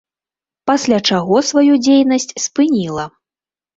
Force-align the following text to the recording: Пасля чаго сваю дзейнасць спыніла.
Пасля 0.69 0.99
чаго 1.11 1.37
сваю 1.49 1.73
дзейнасць 1.85 2.29
спыніла. 2.47 3.05